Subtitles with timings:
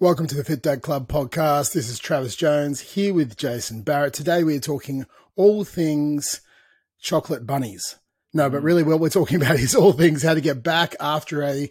[0.00, 1.72] Welcome to the Fit Dad Club podcast.
[1.72, 4.14] This is Travis Jones here with Jason Barrett.
[4.14, 6.40] Today we are talking all things
[7.00, 7.96] chocolate bunnies.
[8.32, 8.64] No, but hmm.
[8.64, 11.68] really what we're talking about is all things how to get back after a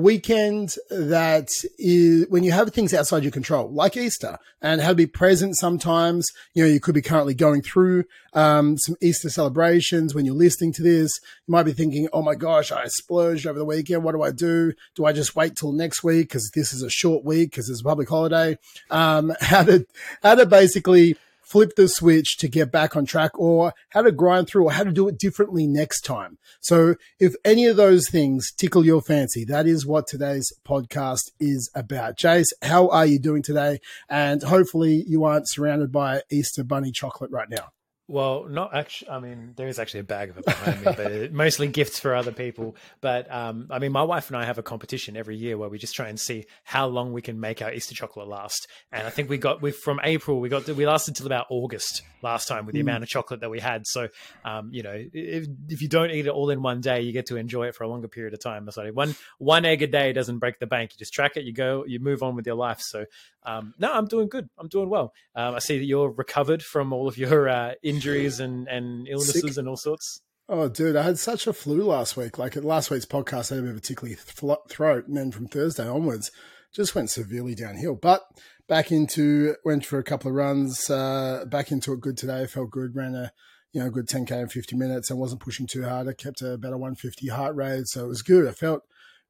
[0.00, 4.94] weekend that is when you have things outside your control, like Easter, and how to
[4.94, 6.28] be present sometimes.
[6.54, 10.72] You know, you could be currently going through um, some Easter celebrations when you're listening
[10.74, 11.20] to this.
[11.46, 14.02] You might be thinking, oh my gosh, I splurged over the weekend.
[14.02, 14.72] What do I do?
[14.94, 17.80] Do I just wait till next week because this is a short week because it's
[17.80, 18.58] a public holiday?
[18.90, 19.86] Um, how to,
[20.22, 21.16] how to basically
[21.50, 24.84] flip the switch to get back on track or how to grind through or how
[24.84, 26.38] to do it differently next time.
[26.60, 31.68] So if any of those things tickle your fancy, that is what today's podcast is
[31.74, 32.16] about.
[32.16, 33.80] Jace, how are you doing today?
[34.08, 37.70] And hopefully you aren't surrounded by Easter bunny chocolate right now.
[38.10, 39.10] Well, not actually.
[39.10, 42.16] I mean, there is actually a bag of it behind me, but mostly gifts for
[42.16, 42.74] other people.
[43.00, 45.78] But um, I mean, my wife and I have a competition every year where we
[45.78, 48.66] just try and see how long we can make our Easter chocolate last.
[48.90, 51.46] And I think we got we from April we got to, we lasted till about
[51.50, 52.82] August last time with the mm.
[52.82, 53.86] amount of chocolate that we had.
[53.86, 54.08] So,
[54.44, 57.26] um, you know, if, if you don't eat it all in one day, you get
[57.26, 58.68] to enjoy it for a longer period of time.
[58.72, 60.90] So one one egg a day doesn't break the bank.
[60.92, 62.80] You just track it, you go, you move on with your life.
[62.80, 63.06] So,
[63.44, 64.48] um, no, I'm doing good.
[64.58, 65.12] I'm doing well.
[65.36, 69.42] Um, I see that you're recovered from all of your uh, injuries and and illnesses
[69.42, 69.56] Sick.
[69.58, 70.22] and all sorts.
[70.48, 72.36] Oh, dude, I had such a flu last week.
[72.36, 75.30] Like at last week's podcast, I had a bit of a tickly throat, and then
[75.30, 76.32] from Thursday onwards,
[76.74, 77.94] just went severely downhill.
[77.94, 78.22] But
[78.68, 82.46] back into went for a couple of runs, uh, back into it good today.
[82.46, 82.96] Felt good.
[82.96, 83.32] Ran a
[83.72, 86.08] you know good 10k in 50 minutes and wasn't pushing too hard.
[86.08, 88.48] I kept a, about a 150 heart rate, so it was good.
[88.48, 88.82] I felt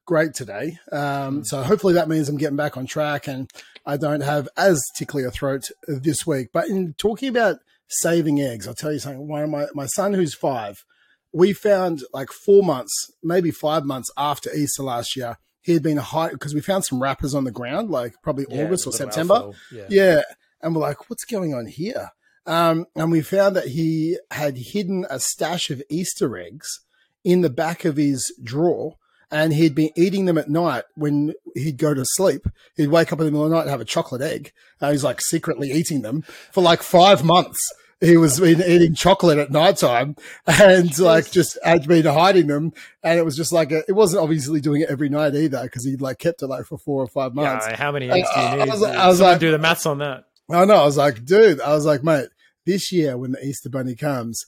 [0.06, 0.78] great today.
[0.90, 1.46] Um, mm.
[1.46, 3.50] so hopefully that means I'm getting back on track and
[3.84, 6.48] I don't have as tickly a throat this week.
[6.52, 7.58] But in talking about
[7.90, 9.28] saving eggs, I'll tell you something.
[9.28, 10.84] One of my my son who's five,
[11.32, 15.98] we found like four months, maybe five months after Easter last year he had been
[15.98, 18.92] a high because we found some wrappers on the ground, like probably yeah, August or
[18.92, 19.50] September.
[19.70, 19.86] Yeah.
[19.88, 20.22] yeah.
[20.62, 22.10] And we're like, what's going on here?
[22.46, 26.80] Um, and we found that he had hidden a stash of Easter eggs
[27.24, 28.96] in the back of his drawer
[29.30, 32.46] and he'd been eating them at night when he'd go to sleep.
[32.76, 34.52] He'd wake up in the middle of the night and have a chocolate egg.
[34.80, 37.58] Uh, he's like secretly eating them for like five months
[38.00, 42.72] he was eating chocolate at nighttime and like just had been hiding them.
[43.02, 45.84] And it was just like, a, it wasn't obviously doing it every night either because
[45.84, 47.66] he'd like kept it like for four or five months.
[47.68, 48.60] Yeah, how many eggs do you need?
[48.60, 50.24] I was, I was like, do the maths on that.
[50.50, 50.76] I know.
[50.76, 52.28] I was like, dude, I was like, mate,
[52.64, 54.44] this year when the Easter Bunny comes,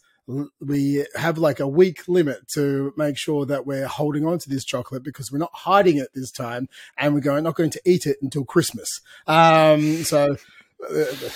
[0.60, 4.64] we have like a week limit to make sure that we're holding on to this
[4.64, 8.06] chocolate because we're not hiding it this time and we're going not going to eat
[8.06, 9.00] it until Christmas.
[9.26, 10.36] Um, so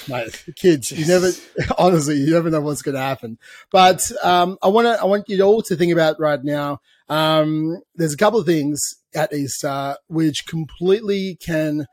[0.09, 1.31] mate, kids, you never,
[1.79, 3.39] honestly, you never know what's going to happen.
[3.71, 6.81] But um, I want to, I want you all to think about right now.
[7.09, 8.81] Um, there's a couple of things
[9.15, 11.87] at Easter which completely can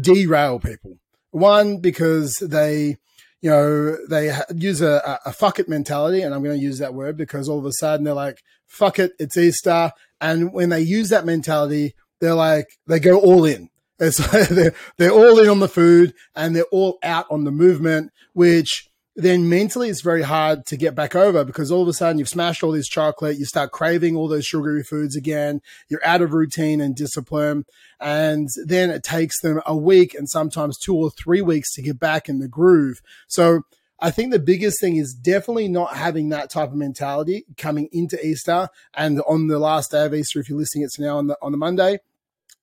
[0.00, 0.98] derail people.
[1.30, 2.96] One because they,
[3.40, 6.94] you know, they use a, a fuck it mentality, and I'm going to use that
[6.94, 10.82] word because all of a sudden they're like, "Fuck it, it's Easter," and when they
[10.82, 13.70] use that mentality, they're like, they go all in.
[13.98, 14.18] It's
[14.48, 18.89] they're, they're all in on the food and they're all out on the movement, which
[19.22, 22.28] then mentally it's very hard to get back over because all of a sudden you've
[22.28, 26.32] smashed all this chocolate, you start craving all those sugary foods again, you're out of
[26.32, 27.64] routine and discipline.
[28.00, 31.98] And then it takes them a week and sometimes two or three weeks to get
[31.98, 33.00] back in the groove.
[33.26, 33.62] So
[33.98, 38.24] I think the biggest thing is definitely not having that type of mentality coming into
[38.24, 41.36] Easter and on the last day of Easter, if you're listening, it's now on the,
[41.42, 41.98] on the Monday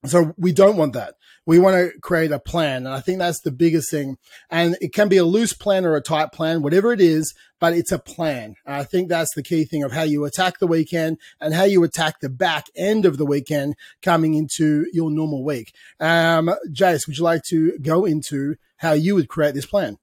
[0.09, 1.16] so we don't want that.
[1.45, 2.85] We want to create a plan.
[2.85, 4.18] And I think that's the biggest thing.
[4.50, 7.73] And it can be a loose plan or a tight plan, whatever it is, but
[7.73, 8.56] it's a plan.
[8.66, 11.63] And I think that's the key thing of how you attack the weekend and how
[11.63, 15.73] you attack the back end of the weekend coming into your normal week.
[16.00, 19.97] Um, Jace, would you like to go into how you would create this plan?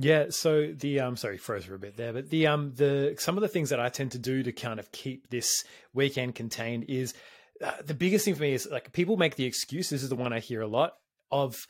[0.00, 3.36] Yeah, so the um sorry, froze for a bit there, but the um the some
[3.36, 6.84] of the things that I tend to do to kind of keep this weekend contained
[6.88, 7.14] is
[7.64, 9.90] uh, the biggest thing for me is like people make the excuse.
[9.90, 10.94] This is the one I hear a lot
[11.30, 11.66] of.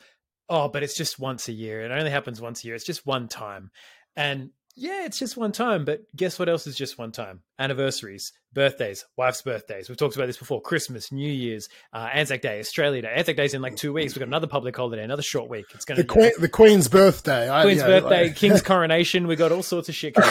[0.51, 1.81] Oh, but it's just once a year.
[1.81, 2.75] It only happens once a year.
[2.75, 3.71] It's just one time,
[4.15, 5.85] and yeah, it's just one time.
[5.85, 7.41] But guess what else is just one time?
[7.59, 9.89] Anniversaries, birthdays, wife's birthdays.
[9.89, 10.61] We've talked about this before.
[10.61, 13.13] Christmas, New Year's, uh, Anzac Day, Australia Day.
[13.15, 14.13] Anzac Day's in like two weeks.
[14.13, 15.65] We've got another public holiday, another short week.
[15.73, 17.47] It's going to the, Queen, the Queen's birthday.
[17.61, 18.35] Queen's yeah, birthday, like...
[18.35, 19.27] King's coronation.
[19.27, 20.15] We've got all sorts of shit.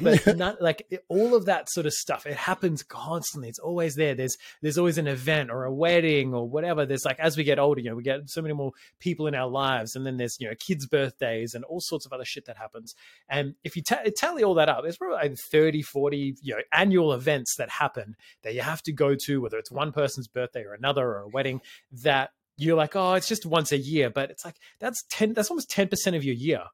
[0.00, 2.24] But not like it, all of that sort of stuff.
[2.24, 3.48] It happens constantly.
[3.48, 4.14] It's always there.
[4.14, 6.86] There's there's always an event or a wedding or whatever.
[6.86, 9.34] There's like as we get older, you know, we get so many more people in
[9.34, 12.46] our lives, and then there's you know kids' birthdays and all sorts of other shit
[12.46, 12.94] that happens.
[13.28, 16.60] And if you t- tally all that up, there's probably like 30, 40 you know
[16.72, 20.64] annual events that happen that you have to go to, whether it's one person's birthday
[20.64, 21.60] or another or a wedding,
[21.92, 25.32] that you're like, oh, it's just once a year, but it's like that's ten.
[25.32, 26.64] That's almost ten percent of your year.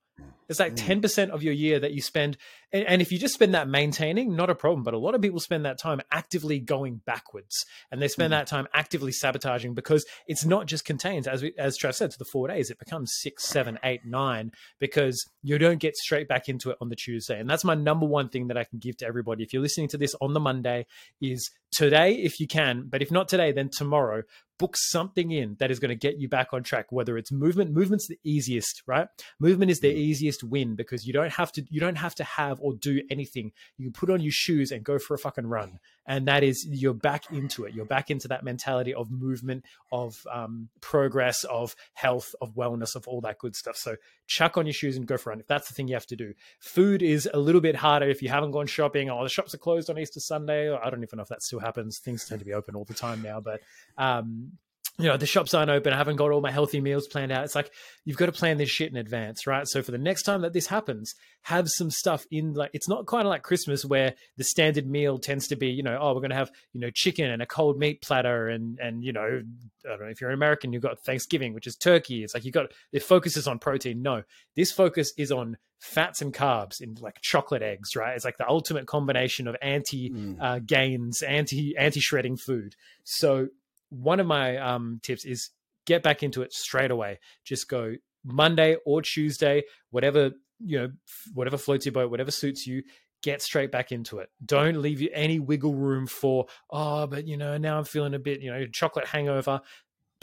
[0.48, 2.36] It's like ten percent of your year that you spend,
[2.70, 4.82] and, and, if you just spend that maintaining, not a problem.
[4.82, 8.36] But a lot of people spend that time actively going backwards, and they spend mm.
[8.36, 12.18] that time actively sabotaging because it's not just contained, as we, as Trav said, to
[12.18, 12.70] the four days.
[12.70, 16.90] It becomes six, seven, eight, nine because you don't get straight back into it on
[16.90, 17.40] the Tuesday.
[17.40, 19.44] And that's my number one thing that I can give to everybody.
[19.44, 20.86] If you're listening to this on the Monday,
[21.22, 24.22] is today if you can, but if not today, then tomorrow
[24.58, 27.72] book something in that is going to get you back on track whether it's movement
[27.72, 29.08] movement's the easiest right
[29.40, 29.98] movement is the mm.
[30.04, 33.52] Easiest win because you don't have to you don't have to have or do anything.
[33.78, 35.78] You put on your shoes and go for a fucking run.
[36.06, 37.74] And that is you're back into it.
[37.74, 43.08] You're back into that mentality of movement of um, progress of health of wellness of
[43.08, 43.76] all that good stuff.
[43.76, 43.96] So
[44.26, 46.06] chuck on your shoes and go for a run if that's the thing you have
[46.06, 46.34] to do.
[46.58, 49.10] Food is a little bit harder if you haven't gone shopping.
[49.10, 50.74] Or the shops are closed on easter sunday.
[50.74, 51.98] I don't even know if that still happens.
[51.98, 53.60] Things tend to be open all the time now but
[53.98, 54.52] um,
[54.96, 55.92] you know, the shops aren't open.
[55.92, 57.44] I haven't got all my healthy meals planned out.
[57.44, 57.72] It's like
[58.04, 59.66] you've got to plan this shit in advance, right?
[59.66, 63.06] So for the next time that this happens, have some stuff in like it's not
[63.06, 66.36] quite like Christmas where the standard meal tends to be, you know, oh, we're gonna
[66.36, 69.42] have, you know, chicken and a cold meat platter and and you know,
[69.84, 72.22] I don't know, if you're an American, you've got Thanksgiving, which is turkey.
[72.22, 74.00] It's like you've got it focuses on protein.
[74.00, 74.22] No,
[74.54, 78.14] this focus is on fats and carbs in like chocolate eggs, right?
[78.14, 80.36] It's like the ultimate combination of anti mm.
[80.40, 82.76] uh, gains, anti anti shredding food.
[83.02, 83.48] So
[83.94, 85.50] one of my um, tips is
[85.86, 87.18] get back into it straight away.
[87.44, 87.94] Just go
[88.24, 90.90] Monday or Tuesday, whatever you know,
[91.34, 92.82] whatever floats your boat, whatever suits you.
[93.22, 94.28] Get straight back into it.
[94.44, 98.18] Don't leave you any wiggle room for oh, but you know now I'm feeling a
[98.18, 99.62] bit you know chocolate hangover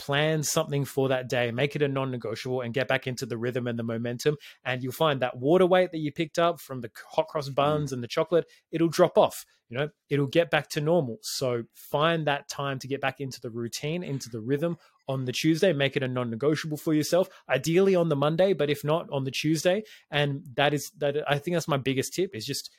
[0.02, 3.38] plan something for that day, make it a non negotiable, and get back into the
[3.38, 4.36] rhythm and the momentum.
[4.66, 7.92] And you'll find that water weight that you picked up from the hot cross buns
[7.92, 7.94] mm.
[7.94, 9.46] and the chocolate, it'll drop off.
[9.70, 11.20] You know, it'll get back to normal.
[11.22, 14.78] So find that time to get back into the routine, into the rhythm
[15.08, 15.72] on the Tuesday.
[15.72, 19.24] Make it a non negotiable for yourself, ideally on the Monday, but if not on
[19.24, 19.84] the Tuesday.
[20.10, 22.72] And that is that, I think that's my biggest tip is just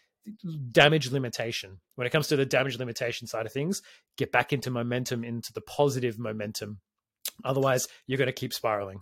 [0.71, 1.79] damage limitation.
[1.95, 3.81] When it comes to the damage limitation side of things,
[4.17, 6.81] get back into momentum, into the positive momentum
[7.45, 9.01] Otherwise, you're going to keep spiraling.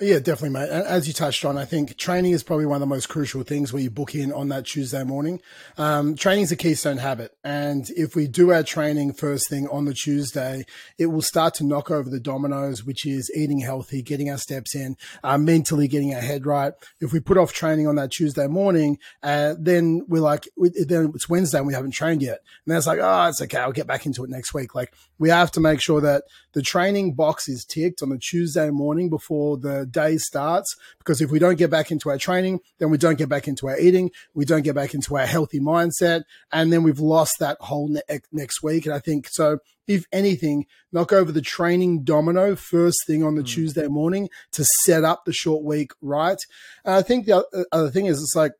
[0.00, 0.70] Yeah, definitely, mate.
[0.70, 3.72] As you touched on, I think training is probably one of the most crucial things
[3.72, 5.40] where you book in on that Tuesday morning.
[5.78, 7.36] Um, training is a keystone habit.
[7.44, 10.64] And if we do our training first thing on the Tuesday,
[10.98, 14.74] it will start to knock over the dominoes, which is eating healthy, getting our steps
[14.74, 16.72] in, uh, mentally getting our head right.
[17.00, 21.28] If we put off training on that Tuesday morning, uh, then we're like, then it's
[21.28, 22.40] Wednesday and we haven't trained yet.
[22.66, 23.58] And that's like, oh, it's okay.
[23.58, 24.74] I'll get back into it next week.
[24.74, 28.70] Like we have to make sure that the training box is ticked on the Tuesday
[28.70, 30.74] morning before the day starts.
[30.98, 33.68] Because if we don't get back into our training, then we don't get back into
[33.68, 36.22] our eating, we don't get back into our healthy mindset,
[36.52, 38.86] and then we've lost that whole ne- next week.
[38.86, 39.58] And I think so.
[39.86, 43.48] If anything, knock over the training domino first thing on the mm.
[43.48, 46.38] Tuesday morning to set up the short week right.
[46.84, 48.52] And I think the other thing is it's like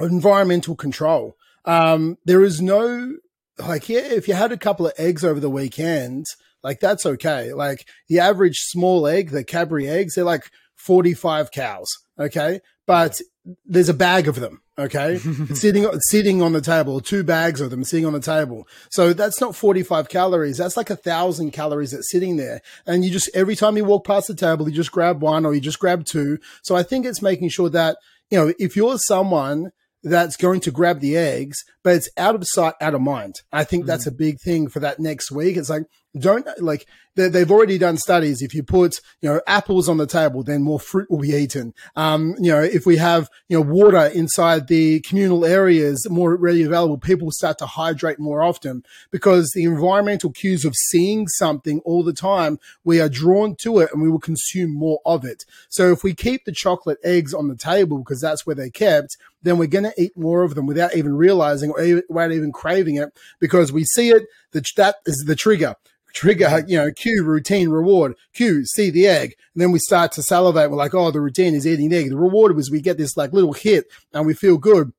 [0.00, 1.36] environmental control.
[1.64, 3.16] Um, there is no
[3.58, 6.26] like yeah, if you had a couple of eggs over the weekend,
[6.62, 7.52] like that's okay.
[7.52, 11.88] Like the average small egg, the Cadbury eggs, they're like 45 cows.
[12.18, 12.60] Okay.
[12.86, 13.20] But
[13.64, 14.62] there's a bag of them.
[14.78, 15.18] Okay.
[15.54, 18.66] sitting, sitting on the table, two bags of them sitting on the table.
[18.90, 20.58] So that's not 45 calories.
[20.58, 22.60] That's like a thousand calories that's sitting there.
[22.86, 25.54] And you just, every time you walk past the table, you just grab one or
[25.54, 26.38] you just grab two.
[26.62, 27.98] So I think it's making sure that,
[28.30, 29.70] you know, if you're someone
[30.04, 33.34] that's going to grab the eggs, but it's out of sight, out of mind.
[33.52, 33.86] I think mm.
[33.88, 35.56] that's a big thing for that next week.
[35.56, 35.82] It's like,
[36.16, 36.86] don't like
[37.26, 38.42] they've already done studies.
[38.42, 41.74] If you put, you know, apples on the table, then more fruit will be eaten.
[41.96, 46.62] Um, you know, if we have, you know, water inside the communal areas more readily
[46.62, 52.04] available, people start to hydrate more often because the environmental cues of seeing something all
[52.04, 55.44] the time, we are drawn to it and we will consume more of it.
[55.68, 59.16] So if we keep the chocolate eggs on the table because that's where they're kept,
[59.42, 62.96] then we're going to eat more of them without even realizing or without even craving
[62.96, 63.10] it
[63.40, 64.24] because we see it.
[64.52, 65.74] That that is the trigger
[66.18, 66.68] trigger, mm-hmm.
[66.68, 69.34] you know, cue routine reward, cue see the egg.
[69.54, 70.70] And then we start to salivate.
[70.70, 72.10] We're like, oh, the routine is eating the egg.
[72.10, 74.90] The reward was we get this like little hit and we feel good.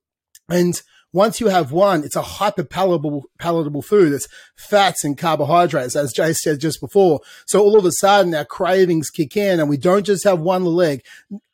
[0.48, 4.14] And once you have one, it's a hyper palatable, palatable food.
[4.14, 7.22] It's fats and carbohydrates, as Jay said just before.
[7.48, 10.66] So all of a sudden our cravings kick in and we don't just have one
[10.66, 11.04] leg.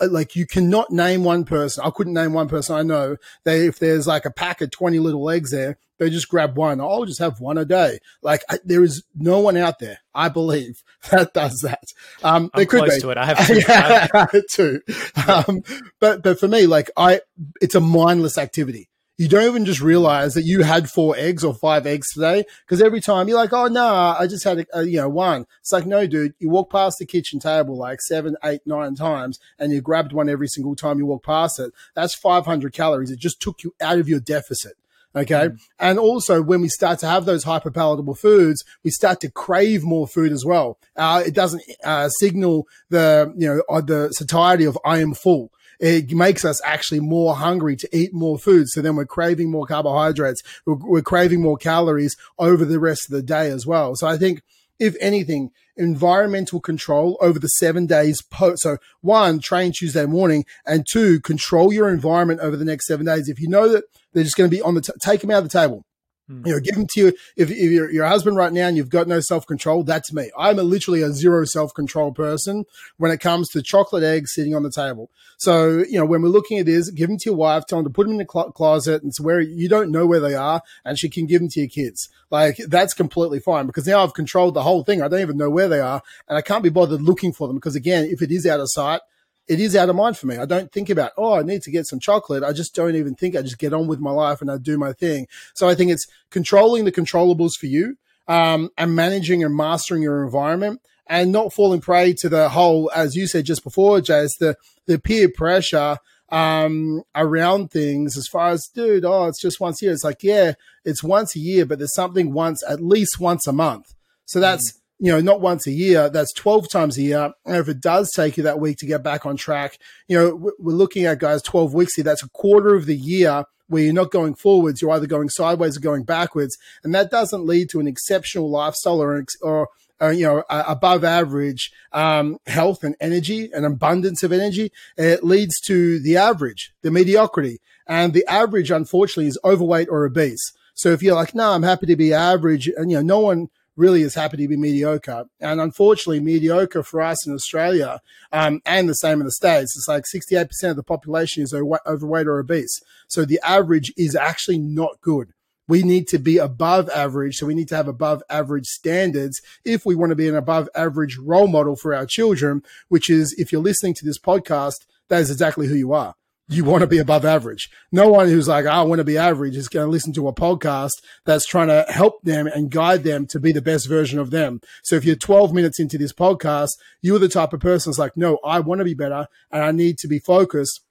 [0.01, 1.83] Like you cannot name one person.
[1.85, 4.99] I couldn't name one person I know that if there's like a pack of 20
[4.99, 6.81] little eggs there, they just grab one.
[6.81, 7.99] I'll just have one a day.
[8.21, 11.85] Like I, there is no one out there, I believe, that does that.
[12.23, 13.01] Um, I'm could close be.
[13.01, 13.17] to it.
[13.17, 13.61] I have two.
[13.67, 14.81] yeah, two.
[15.27, 15.63] Um,
[15.99, 17.21] but but for me, like I,
[17.61, 18.89] it's a mindless activity.
[19.17, 22.81] You don't even just realize that you had four eggs or five eggs today because
[22.81, 25.45] every time you're like, oh, no, nah, I just had, a, a, you know, one.
[25.61, 29.39] It's like, no, dude, you walk past the kitchen table like seven, eight, nine times
[29.57, 31.71] and you grabbed one every single time you walk past it.
[31.93, 33.09] That's 500 calories.
[33.09, 34.73] It just took you out of your deficit.
[35.15, 35.47] Okay.
[35.47, 35.59] Mm.
[35.79, 40.07] And also when we start to have those hyperpalatable foods, we start to crave more
[40.07, 40.77] food as well.
[40.95, 45.51] Uh, it doesn't uh, signal the, you know, uh, the satiety of I am full
[45.79, 48.67] it makes us actually more hungry to eat more food.
[48.69, 50.41] So then we're craving more carbohydrates.
[50.65, 53.95] We're, we're craving more calories over the rest of the day as well.
[53.95, 54.41] So I think
[54.79, 58.61] if anything, environmental control over the seven days post.
[58.61, 63.29] So one, train Tuesday morning and two, control your environment over the next seven days.
[63.29, 65.43] If you know that they're just going to be on the, t- take them out
[65.43, 65.85] of the table.
[66.29, 66.47] Mm.
[66.47, 67.07] You know, give them to you.
[67.35, 70.31] If, if you're your husband right now and you've got no self control, that's me.
[70.37, 72.65] I'm a, literally a zero self control person
[72.97, 75.11] when it comes to chocolate eggs sitting on the table.
[75.37, 77.85] So, you know, when we're looking at this, give them to your wife, tell them
[77.85, 80.33] to put them in the cl- closet and it's where you don't know where they
[80.33, 82.09] are and she can give them to your kids.
[82.31, 85.01] Like that's completely fine because now I've controlled the whole thing.
[85.01, 87.57] I don't even know where they are and I can't be bothered looking for them
[87.57, 89.01] because again, if it is out of sight,
[89.47, 90.37] it is out of mind for me.
[90.37, 92.43] I don't think about, oh, I need to get some chocolate.
[92.43, 93.35] I just don't even think.
[93.35, 95.27] I just get on with my life and I do my thing.
[95.53, 97.97] So I think it's controlling the controllables for you
[98.27, 103.15] um, and managing and mastering your environment and not falling prey to the whole, as
[103.15, 104.55] you said just before, Jace, the,
[104.87, 105.97] the peer pressure
[106.29, 109.93] um, around things as far as, dude, oh, it's just once a year.
[109.93, 113.53] It's like, yeah, it's once a year, but there's something once, at least once a
[113.53, 113.93] month.
[114.25, 117.33] So that's, mm you know, not once a year, that's 12 times a year.
[117.45, 120.53] And if it does take you that week to get back on track, you know,
[120.57, 122.03] we're looking at guys 12 weeks here.
[122.03, 124.81] That's a quarter of the year where you're not going forwards.
[124.81, 126.57] You're either going sideways or going backwards.
[126.83, 129.69] And that doesn't lead to an exceptional lifestyle or, or,
[130.01, 134.71] uh, you know, above average um, health and energy, and abundance of energy.
[134.97, 137.59] It leads to the average, the mediocrity.
[137.87, 140.51] And the average, unfortunately, is overweight or obese.
[140.73, 143.47] So if you're like, no, I'm happy to be average, and you know, no one
[143.75, 145.25] really is happy to be mediocre.
[145.39, 147.99] And unfortunately, mediocre for us in Australia
[148.31, 152.27] um, and the same in the States, it's like 68% of the population is overweight
[152.27, 152.81] or obese.
[153.07, 155.31] So the average is actually not good.
[155.67, 157.37] We need to be above average.
[157.37, 160.69] So we need to have above average standards if we want to be an above
[160.75, 165.21] average role model for our children, which is if you're listening to this podcast, that
[165.21, 166.15] is exactly who you are
[166.47, 167.69] you want to be above average.
[167.91, 170.33] No one who's like, I want to be average is going to listen to a
[170.33, 170.91] podcast
[171.25, 174.59] that's trying to help them and guide them to be the best version of them.
[174.83, 176.71] So if you're 12 minutes into this podcast,
[177.01, 179.71] you're the type of person that's like, no, I want to be better and I
[179.71, 180.81] need to be focused.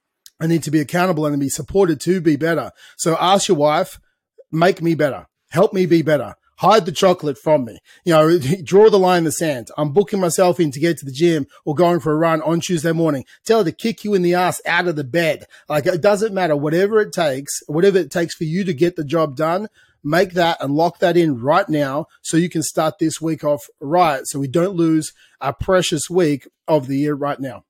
[0.41, 2.71] I need to be accountable and be supported to be better.
[2.97, 3.99] So ask your wife,
[4.51, 5.27] make me better.
[5.51, 7.79] Help me be better hide the chocolate from me.
[8.03, 9.69] You know, draw the line in the sand.
[9.77, 12.59] I'm booking myself in to get to the gym or going for a run on
[12.59, 13.25] Tuesday morning.
[13.43, 15.45] Tell her to kick you in the ass out of the bed.
[15.69, 16.55] Like it doesn't matter.
[16.55, 19.67] Whatever it takes, whatever it takes for you to get the job done,
[20.03, 23.65] make that and lock that in right now so you can start this week off
[23.79, 24.21] right.
[24.25, 27.63] So we don't lose a precious week of the year right now.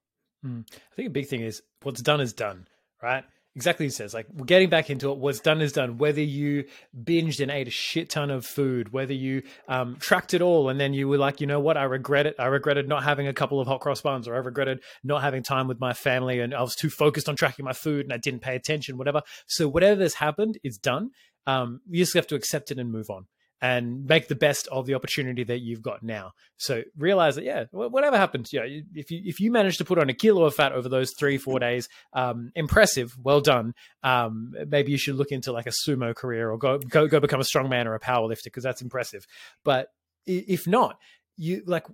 [0.46, 0.65] Mm.
[0.72, 2.68] I think a big thing is what's done is done,
[3.01, 3.24] right?
[3.56, 5.98] Exactly he says like we're getting back into it what's done is done.
[5.98, 6.66] Whether you
[6.98, 10.80] binged and ate a shit ton of food whether you um, tracked it all and
[10.80, 11.78] then you were like you know what?
[11.78, 12.36] I regret it.
[12.40, 15.44] I regretted not having a couple of hot cross buns or i regretted not having
[15.44, 18.18] time with my family and i was too focused on tracking my food and i
[18.18, 19.22] didn't pay attention whatever.
[19.48, 21.12] So whatever has happened is done.
[21.48, 23.28] Um, you just have to accept it and move on
[23.62, 26.34] and make the best of the opportunity that you've got now.
[26.58, 30.10] So realize that, yeah, whatever happens, yeah, if you if you manage to put on
[30.10, 33.74] a kilo of fat over those three four days, um, impressive, well done.
[34.04, 37.40] Um, maybe you should look into like a sumo career or go go go become
[37.40, 39.26] a strongman or a powerlifter because that's impressive.
[39.64, 39.88] But
[40.26, 41.00] if not,
[41.38, 41.86] you like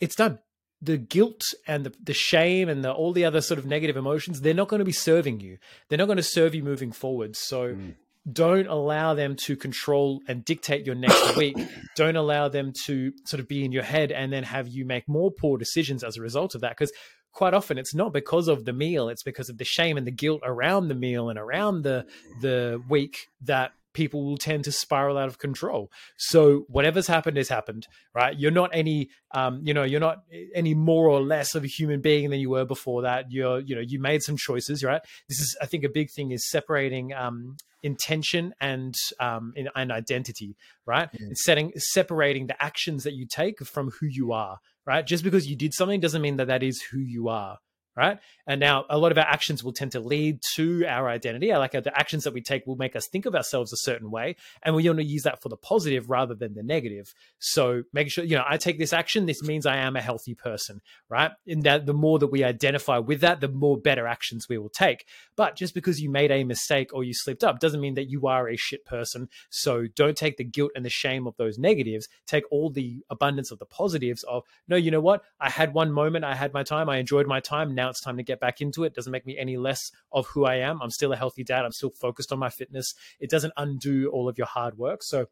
[0.00, 0.38] it's done.
[0.82, 4.42] The guilt and the, the shame and the, all the other sort of negative emotions,
[4.42, 5.56] they're not going to be serving you.
[5.88, 7.36] They're not going to serve you moving forward.
[7.36, 7.94] So mm
[8.30, 11.56] don't allow them to control and dictate your next week.
[11.96, 15.08] Don't allow them to sort of be in your head and then have you make
[15.08, 16.70] more poor decisions as a result of that.
[16.70, 16.92] Because
[17.32, 20.12] quite often it's not because of the meal, it's because of the shame and the
[20.12, 22.06] guilt around the meal and around the
[22.40, 25.90] the week that people will tend to spiral out of control.
[26.16, 28.36] So whatever's happened has happened, right?
[28.36, 32.00] You're not any, um, you know, you're not any more or less of a human
[32.00, 33.30] being than you were before that.
[33.30, 35.00] You're, you know, you made some choices, right?
[35.28, 40.56] This is, I think, a big thing is separating um, intention and um, and identity,
[40.86, 41.12] right?
[41.12, 41.30] Mm.
[41.30, 45.06] It's setting separating the actions that you take from who you are, right?
[45.06, 47.58] Just because you did something doesn't mean that that is who you are,
[47.96, 48.18] right?
[48.46, 51.52] And now a lot of our actions will tend to lead to our identity.
[51.52, 54.10] Like uh, the actions that we take will make us think of ourselves a certain
[54.10, 57.14] way, and we want to use that for the positive rather than the negative.
[57.38, 60.34] So making sure, you know, I take this action, this means I am a healthy
[60.34, 61.32] person, right?
[61.46, 64.68] And that the more that we identify with that, the more better actions we will
[64.68, 65.06] take.
[65.36, 68.26] But just because you made a mistake or you slipped up doesn't mean that you
[68.26, 69.28] are a shit person.
[69.50, 72.08] So don't take the guilt and the shame of those negatives.
[72.26, 75.22] Take all the abundance of the positives of, no, you know what?
[75.40, 77.74] I had one moment, I had my time, I enjoyed my time.
[77.74, 78.94] Now it's time to get back into it.
[78.94, 80.80] Doesn't make me any less of who I am.
[80.82, 81.64] I'm still a healthy dad.
[81.64, 82.94] I'm still focused on my fitness.
[83.20, 85.02] It doesn't undo all of your hard work.
[85.02, 85.26] So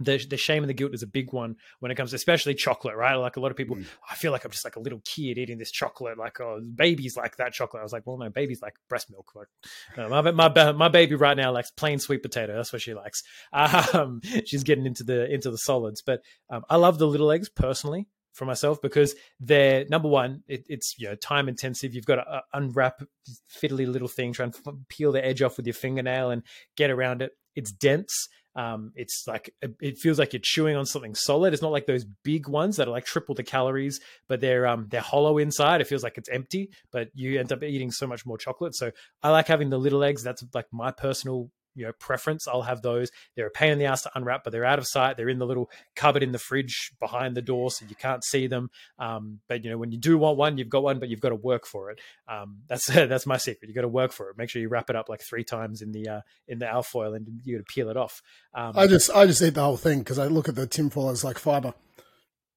[0.00, 2.54] the the shame and the guilt is a big one when it comes, to especially
[2.54, 3.14] chocolate, right?
[3.14, 3.84] Like a lot of people, mm.
[4.10, 6.18] I feel like I'm just like a little kid eating this chocolate.
[6.18, 7.80] Like, oh, babies like that chocolate.
[7.80, 9.32] I was like, well, no, babies like breast milk.
[9.34, 12.54] Like, my my my baby right now likes plain sweet potato.
[12.54, 13.22] That's what she likes.
[13.92, 16.20] Um, she's getting into the into the solids, but
[16.50, 20.94] um, I love the little eggs personally for myself because they're number one it, it's
[20.98, 23.02] you know time intensive you've got to uh, unwrap
[23.50, 26.42] fiddly little thing try and f- peel the edge off with your fingernail and
[26.76, 31.14] get around it it's dense um, it's like it feels like you're chewing on something
[31.14, 31.52] solid.
[31.52, 34.88] It's not like those big ones that are like triple the calories, but they're um,
[34.90, 35.80] they're hollow inside.
[35.80, 38.74] It feels like it's empty, but you end up eating so much more chocolate.
[38.74, 38.90] So
[39.22, 40.22] I like having the little eggs.
[40.22, 43.10] That's like my personal you know preference i'll have those.
[43.36, 45.16] They're a pain in the ass to unwrap but they're out of sight.
[45.16, 48.46] They're in the little cupboard in the fridge behind the door so you can't see
[48.46, 48.70] them.
[48.98, 51.30] Um, but you know when you do want one you've got one but you've got
[51.30, 52.00] to work for it.
[52.28, 53.68] Um, that's that's my secret.
[53.68, 54.38] You've got to work for it.
[54.38, 57.14] Make sure you wrap it up like three times in the uh, in the alfoil
[57.14, 58.22] and you got to peel it off.
[58.54, 61.10] Um, i just i just eat the whole thing because i look at the tinfoil
[61.10, 61.74] as like fiber.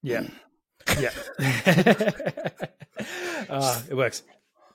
[0.01, 0.27] Yeah.
[0.99, 1.09] Yeah.
[3.49, 4.21] Uh, it works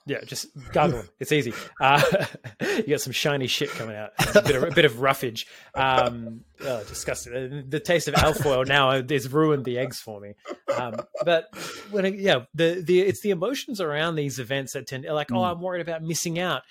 [0.07, 1.09] yeah, just gargle them.
[1.19, 1.53] It's easy.
[1.81, 2.03] Uh,
[2.61, 4.11] you got some shiny shit coming out.
[4.35, 5.47] A bit of, a bit of roughage.
[5.75, 7.65] Um, oh, disgusting.
[7.69, 10.35] The taste of alfoil now has ruined the eggs for me.
[10.75, 11.47] Um, but
[11.91, 15.37] when it, yeah, the the it's the emotions around these events that tend like, oh,
[15.37, 15.51] mm.
[15.51, 16.63] I'm worried about missing out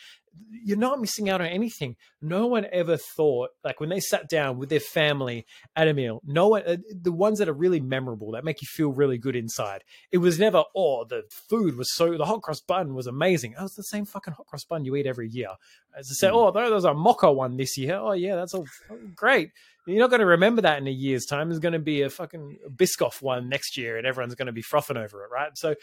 [0.64, 1.96] you're not missing out on anything.
[2.22, 6.22] No one ever thought, like when they sat down with their family at a meal,
[6.26, 9.36] no one, uh, the ones that are really memorable, that make you feel really good
[9.36, 9.84] inside.
[10.12, 13.56] It was never, oh, the food was so, the hot cross bun was amazing.
[13.58, 15.50] Oh, it's the same fucking hot cross bun you eat every year.
[15.98, 16.54] As I said, mm.
[16.54, 17.96] oh, was a mocha one this year.
[17.96, 18.68] Oh, yeah, that's all
[19.16, 19.52] great.
[19.86, 21.50] You're not going to remember that in a year's time.
[21.50, 24.62] There's going to be a fucking Biscoff one next year and everyone's going to be
[24.62, 25.58] frothing over it, right?
[25.58, 25.76] So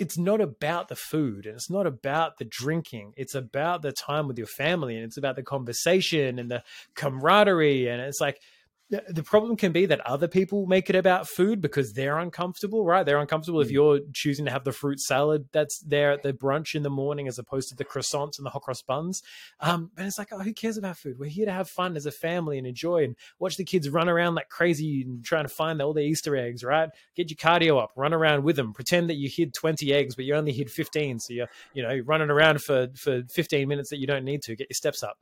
[0.00, 3.12] it's not about the food and it's not about the drinking.
[3.18, 7.86] It's about the time with your family and it's about the conversation and the camaraderie.
[7.86, 8.40] And it's like,
[8.90, 13.04] the problem can be that other people make it about food because they're uncomfortable, right?
[13.04, 13.64] They're uncomfortable mm.
[13.64, 16.90] if you're choosing to have the fruit salad that's there at the brunch in the
[16.90, 19.22] morning as opposed to the croissants and the hot cross buns.
[19.60, 21.18] Um, but it's like, oh, who cares about food?
[21.18, 24.08] We're here to have fun as a family and enjoy and watch the kids run
[24.08, 26.88] around like crazy and trying to find all the Easter eggs, right?
[27.14, 30.24] Get your cardio up, run around with them, pretend that you hid 20 eggs, but
[30.24, 31.20] you only hid 15.
[31.20, 34.56] So you're, you know, running around for, for 15 minutes that you don't need to
[34.56, 35.16] get your steps up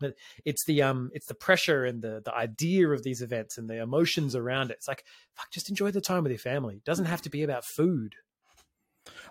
[0.00, 0.14] but
[0.44, 3.80] it's the um it's the pressure and the the idea of these events and the
[3.80, 4.74] emotions around it.
[4.74, 6.76] It's like fuck just enjoy the time with your family.
[6.76, 8.14] It doesn't have to be about food.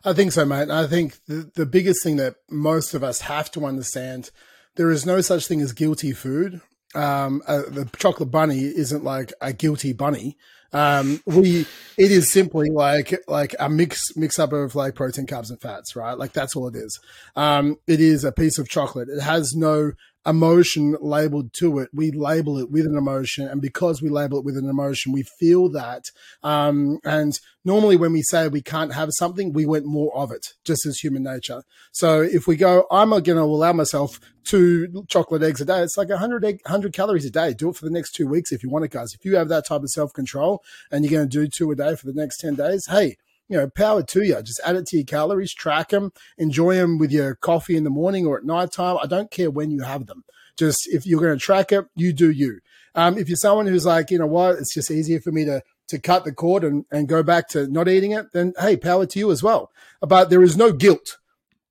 [0.04, 0.70] I think so mate.
[0.70, 4.32] I think the, the biggest thing that most of us have to understand
[4.76, 6.62] there is no such thing as guilty food.
[6.96, 10.38] Um uh, the chocolate bunny isn't like a guilty bunny.
[10.74, 11.66] Um we
[11.98, 15.96] it is simply like like a mix mix up of like protein carbs and fats
[15.96, 16.18] right?
[16.18, 17.00] Like that's all it is.
[17.36, 19.10] Um it is a piece of chocolate.
[19.10, 19.94] It has no
[20.28, 21.90] emotion labeled to it.
[21.94, 23.48] We label it with an emotion.
[23.48, 26.12] And because we label it with an emotion, we feel that.
[26.44, 30.54] Um, and normally when we say we can't have something, we want more of it,
[30.66, 31.64] just as human nature.
[31.94, 35.98] So if we go, I'm going to allow myself two chocolate eggs a day, it's
[35.98, 37.54] like 100, egg, 100 calories a day.
[37.54, 39.14] Do it for the next two weeks if you want it, guys.
[39.14, 41.76] If you have that type of self control and you're going to do two a
[41.76, 43.18] day for the next 10 days, hey,
[43.50, 44.42] you know, power to you.
[44.42, 47.90] Just add it to your calories, track them, enjoy them with your coffee in the
[47.90, 48.98] morning or at night time.
[49.02, 50.24] I don't care when you have them.
[50.58, 52.60] Just if you're going to track it, you do you.
[52.96, 55.62] Um, if you're someone who's like, you know what, it's just easier for me to
[55.90, 59.06] to cut the cord and, and go back to not eating it, then hey, power
[59.06, 59.72] to you as well.
[60.02, 61.18] But there is no guilt.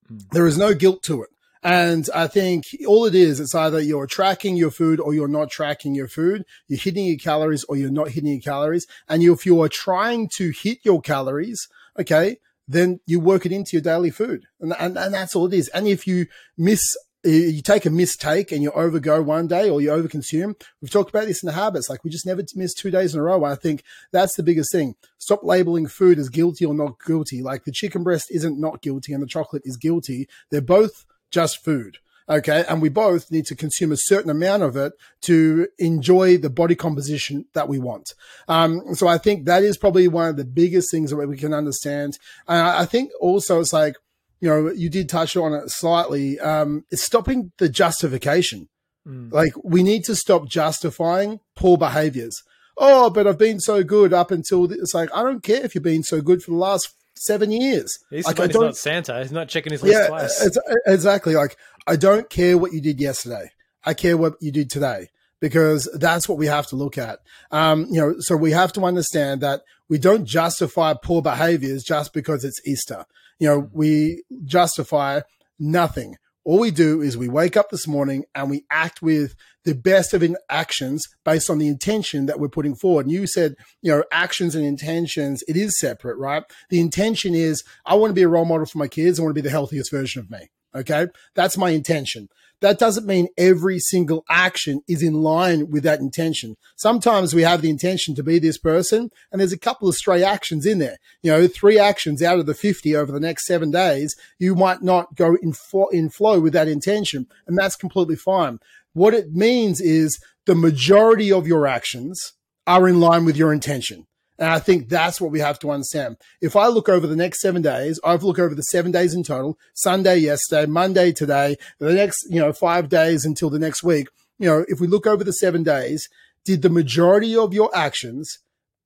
[0.09, 0.19] Hmm.
[0.33, 1.31] There is no guilt to it.
[1.67, 5.51] And I think all it is, it's either you're tracking your food or you're not
[5.51, 6.45] tracking your food.
[6.69, 8.87] You're hitting your calories or you're not hitting your calories.
[9.09, 11.67] And if you are trying to hit your calories,
[11.99, 12.37] okay,
[12.69, 14.45] then you work it into your daily food.
[14.61, 15.67] And, and, and that's all it is.
[15.71, 16.27] And if you
[16.57, 16.81] miss
[17.25, 20.55] you take a mistake and you overgo one day or you overconsume.
[20.81, 21.91] We've talked about this in the habits.
[21.91, 23.43] Like we just never miss two days in a row.
[23.43, 24.95] I think that's the biggest thing.
[25.19, 27.43] Stop labeling food as guilty or not guilty.
[27.43, 30.29] Like the chicken breast isn't not guilty and the chocolate is guilty.
[30.53, 31.99] They're both just food.
[32.29, 32.65] Okay.
[32.69, 36.75] And we both need to consume a certain amount of it to enjoy the body
[36.75, 38.15] composition that we want.
[38.49, 41.55] Um, so I think that is probably one of the biggest things that we can
[41.55, 42.19] understand.
[42.49, 43.97] Uh, I think also it's like,
[44.41, 46.39] you know, you did touch on it slightly.
[46.41, 48.69] Um, it's stopping the justification.
[49.07, 49.33] Mm.
[49.33, 52.43] Like we need to stop justifying poor behaviors.
[52.77, 55.85] Oh, but I've been so good up until it's like I don't care if you've
[55.85, 57.99] been so good for the last seven years.
[58.11, 59.21] He's, like, I don't, not Santa.
[59.21, 60.59] He's not checking his list yeah, twice.
[60.87, 61.35] exactly.
[61.35, 63.51] Like I don't care what you did yesterday.
[63.85, 65.09] I care what you did today
[65.41, 67.21] because that's what we have to look at.
[67.51, 72.13] Um, you know, so we have to understand that we don't justify poor behaviors just
[72.13, 73.05] because it's Easter.
[73.39, 75.21] You know, we justify
[75.59, 76.17] nothing.
[76.47, 80.15] All we do is we wake up this morning and we act with the best
[80.15, 83.07] of actions based on the intention that we're putting forward.
[83.07, 86.45] And you said, you know, actions and intentions, it is separate, right?
[86.71, 89.19] The intention is I want to be a role model for my kids.
[89.19, 90.47] I want to be the healthiest version of me.
[90.73, 91.09] Okay.
[91.35, 92.29] That's my intention.
[92.63, 96.57] That doesn't mean every single action is in line with that intention.
[96.77, 100.23] Sometimes we have the intention to be this person and there's a couple of stray
[100.25, 100.97] actions in there.
[101.23, 104.83] You know, three actions out of the 50 over the next seven days, you might
[104.83, 107.27] not go in, fo- in flow with that intention.
[107.47, 108.59] And that's completely fine.
[108.95, 112.33] What it means is the majority of your actions
[112.67, 114.07] are in line with your intention.
[114.39, 116.17] And I think that's what we have to understand.
[116.41, 119.23] If I look over the next seven days, I've looked over the seven days in
[119.23, 124.09] total, Sunday yesterday, Monday today, the next, you know, five days until the next week.
[124.39, 126.09] You know, if we look over the seven days,
[126.45, 128.39] did the majority of your actions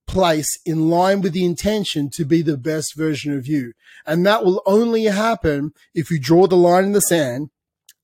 [0.07, 3.73] place in line with the intention to be the best version of you?
[4.07, 7.51] And that will only happen if you draw the line in the sand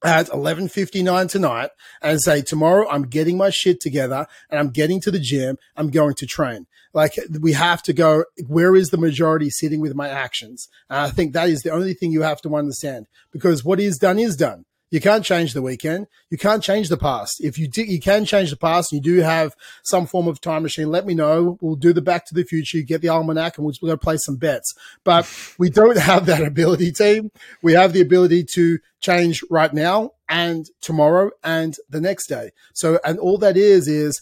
[0.04, 1.70] at 11:59 tonight
[2.02, 5.90] and say tomorrow I'm getting my shit together and I'm getting to the gym, I'm
[5.90, 6.66] going to train.
[6.92, 10.68] Like we have to go where is the majority sitting with my actions?
[10.88, 13.98] And I think that is the only thing you have to understand because what is
[13.98, 14.64] done is done.
[14.90, 16.06] You can't change the weekend.
[16.30, 17.40] You can't change the past.
[17.40, 20.40] If you do, you can change the past and you do have some form of
[20.40, 21.58] time machine, let me know.
[21.60, 24.16] We'll do the back to the future, get the almanac and we'll, we'll go play
[24.18, 24.74] some bets.
[25.02, 27.30] But we don't have that ability team.
[27.62, 32.50] We have the ability to change right now and tomorrow and the next day.
[32.72, 34.20] So, and all that is, is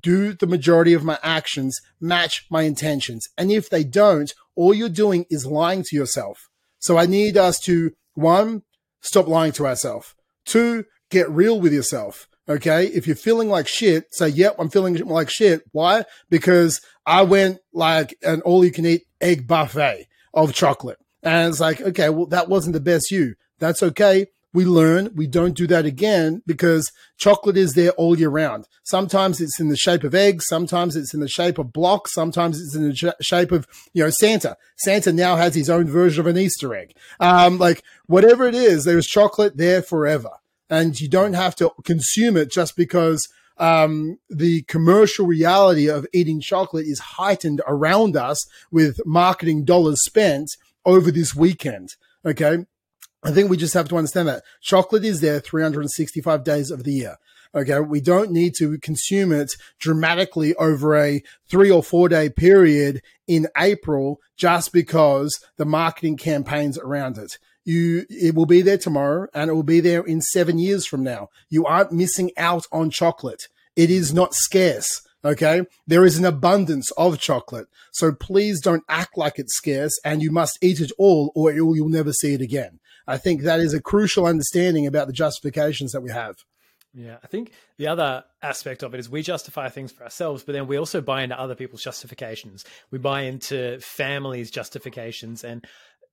[0.00, 3.28] do the majority of my actions match my intentions?
[3.36, 6.48] And if they don't, all you're doing is lying to yourself.
[6.78, 8.62] So I need us to one,
[9.00, 10.14] stop lying to ourselves.
[10.44, 12.28] Two, get real with yourself.
[12.48, 12.86] Okay.
[12.86, 15.62] If you're feeling like shit, say, yep, I'm feeling like shit.
[15.72, 16.04] Why?
[16.30, 20.98] Because I went like an all you can eat egg buffet of chocolate.
[21.22, 23.34] And it's like, okay, well, that wasn't the best you.
[23.58, 28.30] That's okay we learn we don't do that again because chocolate is there all year
[28.30, 28.66] round.
[28.84, 32.58] Sometimes it's in the shape of eggs, sometimes it's in the shape of blocks, sometimes
[32.58, 34.56] it's in the sh- shape of, you know, Santa.
[34.78, 36.96] Santa now has his own version of an Easter egg.
[37.20, 40.30] Um, like whatever it is, there's chocolate there forever.
[40.70, 46.40] And you don't have to consume it just because um, the commercial reality of eating
[46.40, 50.48] chocolate is heightened around us with marketing dollars spent
[50.86, 51.90] over this weekend.
[52.24, 52.64] Okay.
[53.26, 56.92] I think we just have to understand that chocolate is there 365 days of the
[56.92, 57.16] year.
[57.52, 57.80] Okay.
[57.80, 63.48] We don't need to consume it dramatically over a three or four day period in
[63.58, 67.38] April just because the marketing campaigns around it.
[67.64, 71.02] You, it will be there tomorrow and it will be there in seven years from
[71.02, 71.30] now.
[71.50, 73.48] You aren't missing out on chocolate.
[73.74, 75.02] It is not scarce.
[75.24, 75.62] Okay.
[75.84, 77.66] There is an abundance of chocolate.
[77.90, 81.88] So please don't act like it's scarce and you must eat it all or you'll
[81.88, 82.78] never see it again.
[83.06, 86.36] I think that is a crucial understanding about the justifications that we have.
[86.92, 90.54] Yeah, I think the other aspect of it is we justify things for ourselves, but
[90.54, 92.64] then we also buy into other people's justifications.
[92.90, 95.62] We buy into families' justifications, and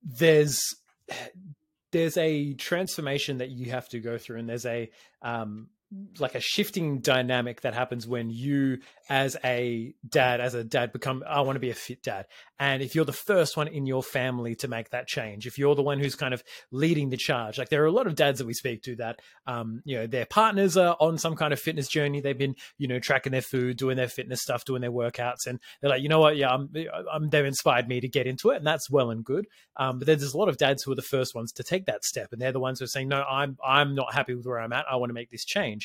[0.02, 0.60] there's
[1.90, 4.90] there's a transformation that you have to go through, and there's a
[5.22, 5.68] um,
[6.18, 8.78] like a shifting dynamic that happens when you
[9.08, 12.26] as a dad as a dad become i want to be a fit dad.
[12.58, 15.74] And if you're the first one in your family to make that change if you're
[15.74, 18.38] the one who's kind of leading the charge like there are a lot of dads
[18.38, 21.60] that we speak to that um you know their partners are on some kind of
[21.60, 22.20] fitness journey.
[22.20, 25.58] They've been you know tracking their food doing their fitness stuff doing their workouts and
[25.80, 26.36] they're like you know what?
[26.36, 26.70] Yeah I'm,
[27.12, 29.46] I'm they've inspired me to get into it and that's well and good.
[29.76, 31.86] Um but then there's a lot of dads who are the first ones to take
[31.86, 34.46] that step and they're the ones who are saying no i'm i'm not happy with
[34.46, 34.86] where i'm at.
[34.90, 35.83] I want to make this change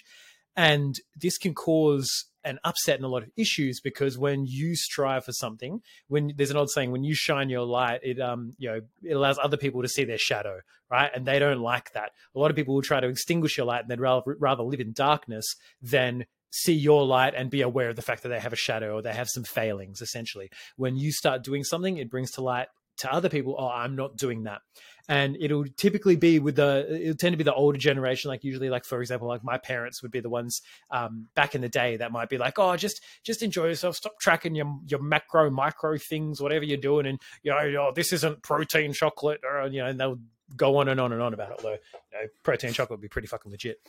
[0.56, 5.26] and this can cause an upset and a lot of issues because when you strive
[5.26, 8.70] for something, when there's an old saying, when you shine your light, it um you
[8.70, 10.60] know it allows other people to see their shadow,
[10.90, 11.12] right?
[11.14, 12.12] And they don't like that.
[12.36, 14.80] A lot of people will try to extinguish your light and they'd rather rather live
[14.80, 15.46] in darkness
[15.82, 18.96] than see your light and be aware of the fact that they have a shadow
[18.96, 22.68] or they have some failings essentially when you start doing something it brings to light
[23.00, 24.62] to other people, oh, I'm not doing that.
[25.08, 28.70] And it'll typically be with the, it'll tend to be the older generation, like usually,
[28.70, 31.98] like for example, like my parents would be the ones um, back in the day
[31.98, 35.98] that might be like, oh, just just enjoy yourself, stop tracking your your macro, micro
[35.98, 39.88] things, whatever you're doing, and you know, oh, this isn't protein chocolate, or you know,
[39.88, 40.20] and they'll
[40.56, 41.58] go on and on and on about it.
[41.60, 41.78] Though you
[42.14, 43.80] know, protein chocolate would be pretty fucking legit.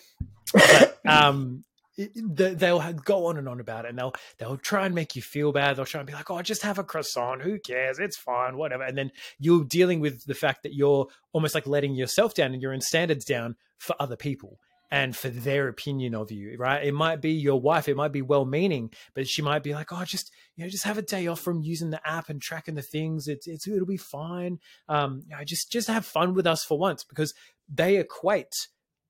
[0.55, 1.65] But, um,
[1.97, 5.53] they'll go on and on about it and they'll they'll try and make you feel
[5.53, 5.77] bad.
[5.77, 7.43] They'll try and be like oh just have a croissant.
[7.43, 7.99] Who cares?
[7.99, 8.85] It's fine whatever.
[8.85, 12.63] And then you're dealing with the fact that you're almost like letting yourself down and
[12.63, 14.59] your own standards down for other people
[14.93, 16.85] and for their opinion of you right?
[16.85, 17.89] It might be your wife.
[17.89, 20.85] It might be well meaning but she might be like oh just you know just
[20.85, 23.29] have a day off from using the app and tracking the things.
[23.29, 24.59] It's, it's it'll be fine.
[24.89, 27.35] Um you know, just just have fun with us for once because
[27.69, 28.55] they equate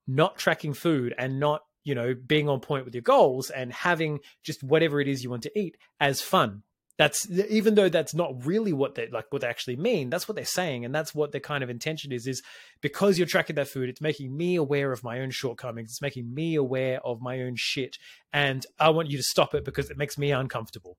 [0.07, 4.19] not tracking food and not you know, being on point with your goals and having
[4.43, 6.63] just whatever it is you want to eat as fun.
[6.97, 10.11] That's even though that's not really what they like what they actually mean.
[10.11, 12.27] That's what they're saying, and that's what their kind of intention is.
[12.27, 12.43] Is
[12.79, 15.91] because you're tracking that food, it's making me aware of my own shortcomings.
[15.91, 17.97] It's making me aware of my own shit,
[18.31, 20.97] and I want you to stop it because it makes me uncomfortable.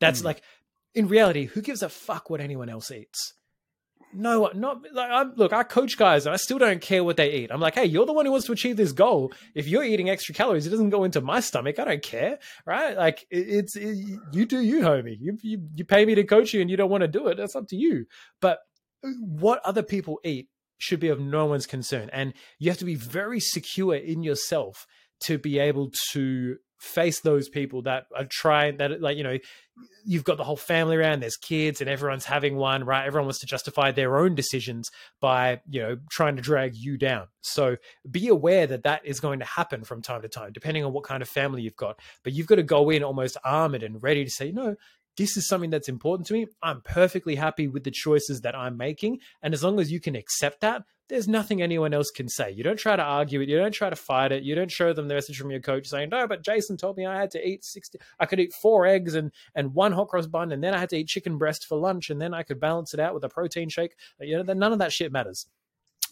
[0.00, 0.24] That's mm.
[0.24, 0.42] like,
[0.94, 3.32] in reality, who gives a fuck what anyone else eats?
[4.12, 5.52] No, not like I'm, look.
[5.52, 7.50] I coach guys, and I still don't care what they eat.
[7.50, 9.32] I'm like, hey, you're the one who wants to achieve this goal.
[9.54, 11.78] If you're eating extra calories, it doesn't go into my stomach.
[11.78, 12.96] I don't care, right?
[12.96, 13.98] Like it, it's it,
[14.32, 15.16] you do you, homie.
[15.20, 17.36] You, you you pay me to coach you, and you don't want to do it.
[17.36, 18.06] That's up to you.
[18.40, 18.58] But
[19.04, 22.84] uh, what other people eat should be of no one's concern, and you have to
[22.84, 24.86] be very secure in yourself
[25.24, 29.36] to be able to face those people that are trying that like you know
[30.04, 33.40] you've got the whole family around there's kids and everyone's having one right everyone wants
[33.40, 34.88] to justify their own decisions
[35.20, 37.76] by you know trying to drag you down so
[38.10, 41.04] be aware that that is going to happen from time to time depending on what
[41.04, 44.24] kind of family you've got but you've got to go in almost armored and ready
[44.24, 44.76] to say no
[45.16, 46.46] this is something that's important to me.
[46.62, 49.18] I'm perfectly happy with the choices that I'm making.
[49.42, 52.50] And as long as you can accept that, there's nothing anyone else can say.
[52.50, 53.48] You don't try to argue it.
[53.48, 54.42] You don't try to fight it.
[54.42, 57.06] You don't show them the message from your coach saying, no, but Jason told me
[57.06, 60.26] I had to eat 60, I could eat four eggs and, and one hot cross
[60.26, 60.52] bun.
[60.52, 62.10] And then I had to eat chicken breast for lunch.
[62.10, 63.96] And then I could balance it out with a protein shake.
[64.20, 65.46] You know, none of that shit matters.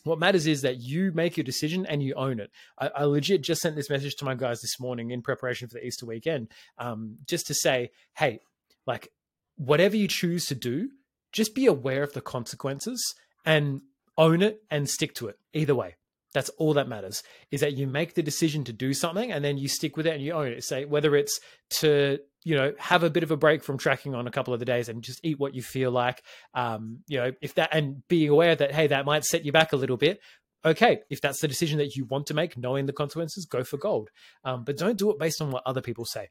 [0.05, 2.51] What matters is that you make your decision and you own it.
[2.79, 5.75] I, I, legit just sent this message to my guys this morning in preparation for
[5.75, 8.39] the Easter weekend, um, just to say, hey,
[8.87, 9.09] like
[9.57, 10.91] whatever you choose to do,
[11.33, 13.81] just be aware of the consequences and
[14.19, 15.97] own it and stick to it either way.
[16.35, 19.57] That's all that matters is that you make the decision to do something and then
[19.57, 20.65] you stick with it and you own it.
[20.65, 21.41] Say whether it's
[21.79, 24.61] to, you know, have a bit of a break from tracking on a couple of
[24.61, 26.23] the days and just eat what you feel like.
[26.53, 29.73] Um, you know, if that and being aware that, hey, that might set you back
[29.73, 30.21] a little bit.
[30.65, 33.77] Okay, if that's the decision that you want to make, knowing the consequences, go for
[33.77, 34.11] gold.
[34.45, 36.29] Um, but don't do it based on what other people say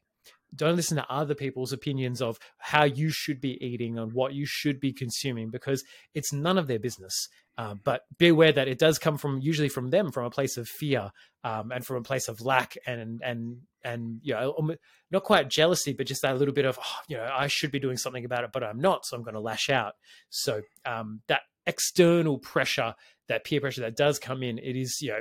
[0.54, 4.46] don't listen to other people's opinions of how you should be eating and what you
[4.46, 7.28] should be consuming because it's none of their business.
[7.58, 10.58] Um, but be aware that it does come from usually from them from a place
[10.58, 11.10] of fear
[11.42, 14.74] um, and from a place of lack and and and you know
[15.10, 17.78] not quite jealousy, but just that little bit of oh, you know I should be
[17.78, 19.94] doing something about it, but I'm not, so I'm going to lash out.
[20.28, 22.94] So um, that external pressure
[23.28, 25.20] that peer pressure that does come in, it is you know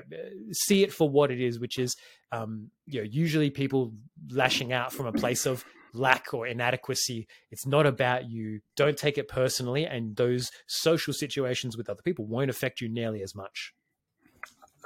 [0.52, 1.96] see it for what it is, which is
[2.32, 3.94] um, you know usually people
[4.30, 5.64] lashing out from a place of
[5.96, 7.28] lack or inadequacy.
[7.52, 8.62] It's not about you.
[8.76, 13.22] Don't take it personally, and those social situations with other people won't affect you nearly
[13.22, 13.74] as much.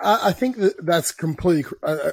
[0.01, 1.69] I think that that's completely.
[1.83, 2.11] I,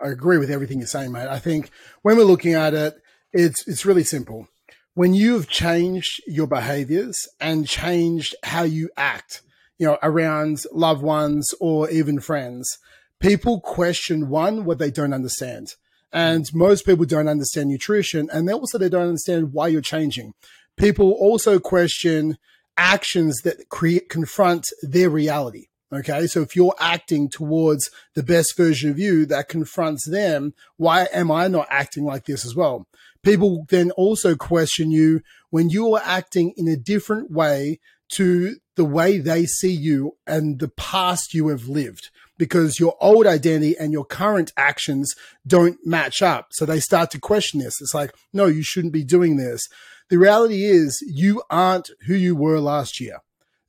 [0.00, 1.28] I agree with everything you're saying, mate.
[1.28, 1.70] I think
[2.02, 3.00] when we're looking at it,
[3.32, 4.48] it's it's really simple.
[4.94, 9.42] When you've changed your behaviors and changed how you act,
[9.78, 12.78] you know, around loved ones or even friends,
[13.20, 15.74] people question one, what they don't understand.
[16.12, 20.32] And most people don't understand nutrition and they also they don't understand why you're changing.
[20.76, 22.38] People also question
[22.76, 25.66] actions that create confront their reality.
[25.92, 26.26] Okay.
[26.26, 31.30] So if you're acting towards the best version of you that confronts them, why am
[31.30, 32.86] I not acting like this as well?
[33.22, 37.80] People then also question you when you are acting in a different way
[38.12, 43.26] to the way they see you and the past you have lived because your old
[43.26, 45.14] identity and your current actions
[45.46, 46.48] don't match up.
[46.52, 47.80] So they start to question this.
[47.80, 49.68] It's like, no, you shouldn't be doing this.
[50.08, 53.18] The reality is you aren't who you were last year.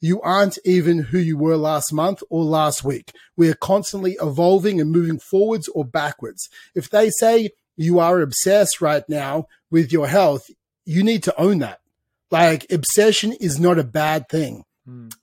[0.02, 3.12] You aren't even who you were last month or last week.
[3.36, 6.48] We are constantly evolving and moving forwards or backwards.
[6.74, 10.50] If they say you are obsessed right now with your health,
[10.86, 11.82] you need to own that.
[12.32, 14.64] Like obsession is not a bad thing.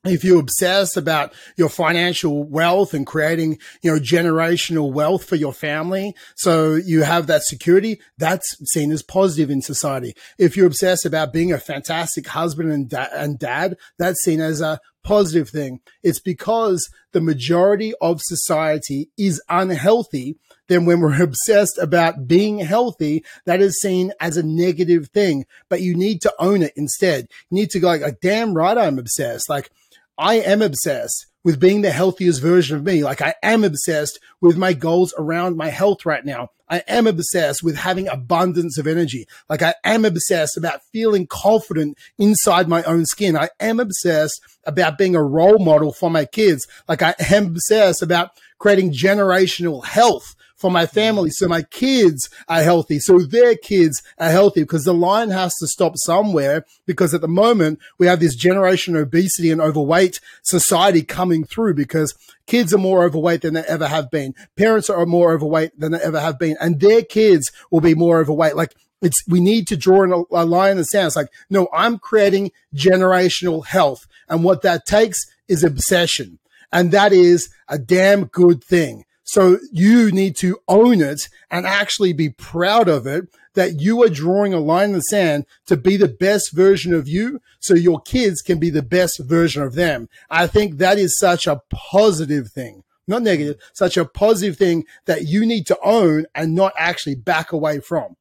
[0.04, 5.52] If you obsess about your financial wealth and creating, you know, generational wealth for your
[5.52, 10.14] family, so you have that security, that's seen as positive in society.
[10.38, 14.60] If you obsess about being a fantastic husband and, da- and dad, that's seen as
[14.60, 15.80] a positive thing.
[16.02, 20.36] It's because the majority of society is unhealthy
[20.68, 25.44] then when we're obsessed about being healthy, that is seen as a negative thing.
[25.68, 27.28] But you need to own it instead.
[27.50, 29.48] You need to go like, like damn right, I'm obsessed.
[29.48, 29.70] Like
[30.18, 33.04] I am obsessed with being the healthiest version of me.
[33.04, 36.48] Like I am obsessed with my goals around my health right now.
[36.68, 39.28] I am obsessed with having abundance of energy.
[39.48, 43.36] Like I am obsessed about feeling confident inside my own skin.
[43.36, 46.66] I am obsessed about being a role model for my kids.
[46.88, 52.62] Like I am obsessed about creating generational health for my family so my kids are
[52.62, 57.20] healthy, so their kids are healthy because the line has to stop somewhere because at
[57.20, 62.14] the moment we have this generation obesity and overweight society coming through because
[62.46, 64.34] kids are more overweight than they ever have been.
[64.56, 68.20] Parents are more overweight than they ever have been and their kids will be more
[68.20, 68.56] overweight.
[68.56, 71.08] Like it's, we need to draw a, a line in the sand.
[71.08, 74.06] It's like, no, I'm creating generational health.
[74.28, 76.38] And what that takes is obsession.
[76.72, 79.04] And that is a damn good thing.
[79.26, 84.08] So you need to own it and actually be proud of it that you are
[84.08, 88.00] drawing a line in the sand to be the best version of you so your
[88.00, 90.08] kids can be the best version of them.
[90.30, 95.26] I think that is such a positive thing, not negative, such a positive thing that
[95.26, 98.16] you need to own and not actually back away from.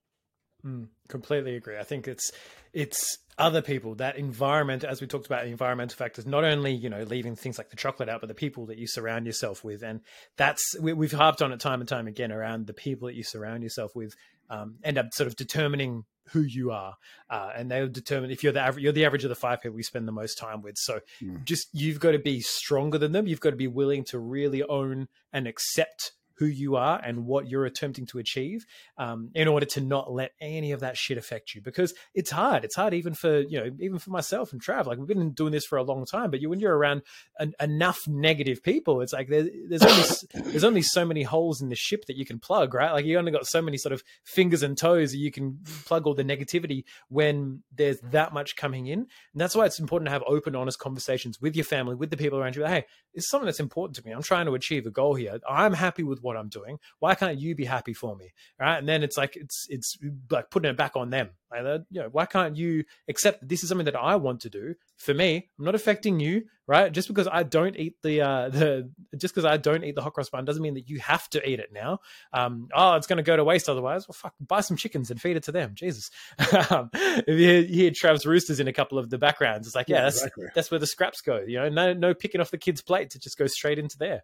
[0.66, 1.78] Mm, completely agree.
[1.78, 2.32] I think it's,
[2.76, 6.90] it's other people, that environment, as we talked about, the environmental factors, not only, you
[6.90, 9.82] know, leaving things like the chocolate out, but the people that you surround yourself with.
[9.82, 10.02] And
[10.38, 13.24] that's, we, have harped on it time and time again around the people that you
[13.24, 14.14] surround yourself with
[14.50, 16.96] um, end up sort of determining who you are.
[17.30, 19.76] Uh, and they'll determine if you're the average, you're the average of the five people
[19.76, 20.78] we spend the most time with.
[20.78, 21.44] So mm.
[21.46, 23.26] just, you've got to be stronger than them.
[23.26, 27.50] You've got to be willing to really own and accept who you are and what
[27.50, 28.66] you're attempting to achieve
[28.98, 31.62] um, in order to not let any of that shit affect you.
[31.62, 32.64] Because it's hard.
[32.64, 34.86] It's hard even for you know even for myself and trav.
[34.86, 37.02] Like we've been doing this for a long time but you when you're around
[37.40, 40.04] an, enough negative people it's like there, there's only
[40.52, 42.92] there's only so many holes in the ship that you can plug right?
[42.92, 46.06] Like you only got so many sort of fingers and toes that you can plug
[46.06, 49.00] all the negativity when there's that much coming in.
[49.00, 52.18] And that's why it's important to have open honest conversations with your family with the
[52.18, 52.66] people around you.
[52.66, 54.12] Hey it's something that's important to me.
[54.12, 55.40] I'm trying to achieve a goal here.
[55.50, 56.78] I'm happy with what I'm doing.
[57.00, 58.34] Why can't you be happy for me?
[58.60, 58.78] Right.
[58.78, 59.98] And then it's like, it's, it's
[60.30, 61.30] like putting it back on them.
[61.52, 64.50] Like, you know, why can't you accept that this is something that I want to
[64.50, 65.50] do for me?
[65.58, 66.92] I'm not affecting you, right?
[66.92, 70.14] Just because I don't eat the, uh, the, just because I don't eat the hot
[70.14, 72.00] cross bun doesn't mean that you have to eat it now.
[72.34, 74.08] Um, oh, it's going to go to waste otherwise.
[74.08, 75.72] Well, fuck, buy some chickens and feed it to them.
[75.76, 76.10] Jesus.
[76.70, 79.76] um, if you hear, you hear Trav's roosters in a couple of the backgrounds, it's
[79.76, 80.48] like, yeah, yeah that's, exactly.
[80.56, 81.44] that's where the scraps go.
[81.46, 84.24] You know, no, no picking off the kids' plates; it just goes straight into there.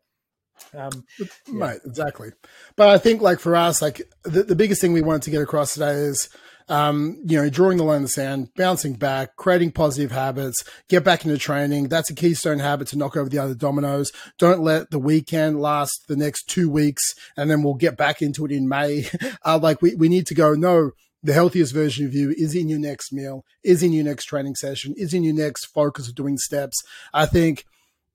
[0.74, 1.26] Um, yeah.
[1.52, 2.30] Right, exactly.
[2.76, 5.42] But I think, like for us, like the, the biggest thing we wanted to get
[5.42, 6.30] across today is,
[6.70, 11.04] um, you know, drawing the line in the sand, bouncing back, creating positive habits, get
[11.04, 11.90] back into training.
[11.90, 14.12] That's a keystone habit to knock over the other dominoes.
[14.38, 18.46] Don't let the weekend last the next two weeks, and then we'll get back into
[18.46, 19.08] it in May.
[19.46, 20.54] uh, like we we need to go.
[20.54, 20.92] No,
[21.24, 24.56] the healthiest version of you is in your next meal, is in your next training
[24.56, 26.82] session, is in your next focus of doing steps.
[27.14, 27.66] I think,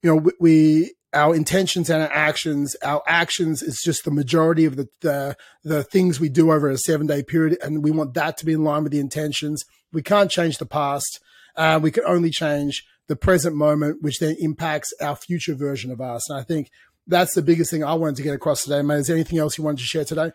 [0.02, 2.76] you know, we, we our intentions and our actions.
[2.82, 6.78] Our actions is just the majority of the, the, the things we do over a
[6.78, 9.64] seven day period, and we want that to be in line with the intentions.
[9.92, 11.20] We can't change the past.
[11.56, 16.00] Uh, we can only change the present moment, which then impacts our future version of
[16.00, 16.28] us.
[16.28, 16.70] And I think
[17.06, 18.82] that's the biggest thing I wanted to get across today.
[18.82, 20.32] Man, is there anything else you wanted to share today?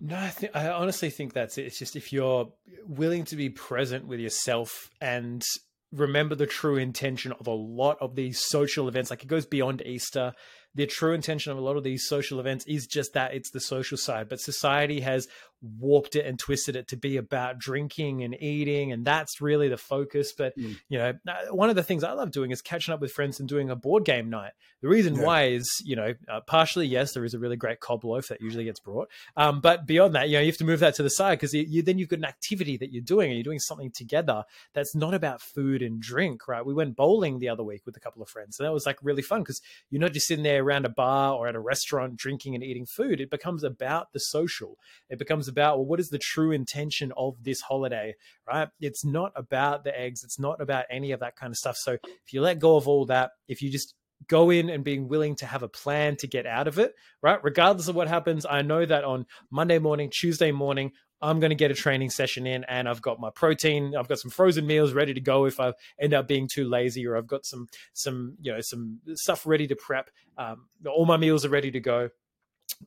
[0.00, 1.66] No, I, I honestly think that's it.
[1.66, 2.52] It's just if you're
[2.86, 5.42] willing to be present with yourself and
[5.92, 9.10] remember the true intention of a lot of these social events.
[9.10, 10.34] Like it goes beyond Easter
[10.74, 13.60] the true intention of a lot of these social events is just that it's the
[13.60, 14.28] social side.
[14.28, 15.26] But society has
[15.62, 19.76] warped it and twisted it to be about drinking and eating, and that's really the
[19.76, 20.32] focus.
[20.32, 20.76] But mm.
[20.88, 21.14] you know,
[21.50, 23.76] one of the things I love doing is catching up with friends and doing a
[23.76, 24.52] board game night.
[24.82, 25.22] The reason yeah.
[25.22, 28.40] why is, you know, uh, partially yes, there is a really great cob loaf that
[28.40, 31.02] usually gets brought, um, but beyond that, you know, you have to move that to
[31.02, 33.44] the side because you, you, then you've got an activity that you're doing and you're
[33.44, 34.44] doing something together
[34.74, 36.64] that's not about food and drink, right?
[36.64, 38.98] We went bowling the other week with a couple of friends, and that was like
[39.02, 42.16] really fun because you're not just sitting there around a bar or at a restaurant
[42.16, 43.20] drinking and eating food.
[43.20, 44.78] It becomes about the social.
[45.08, 48.14] It becomes about, well, what is the true intention of this holiday,
[48.46, 48.68] right?
[48.80, 50.24] It's not about the eggs.
[50.24, 51.76] It's not about any of that kind of stuff.
[51.76, 53.94] So if you let go of all that, if you just
[54.26, 57.42] go in and being willing to have a plan to get out of it, right?
[57.42, 61.56] Regardless of what happens, I know that on Monday morning, Tuesday morning, I'm going to
[61.56, 64.92] get a training session in and I've got my protein, I've got some frozen meals
[64.92, 68.36] ready to go if I end up being too lazy or I've got some some
[68.40, 70.10] you know some stuff ready to prep.
[70.36, 72.10] Um, all my meals are ready to go.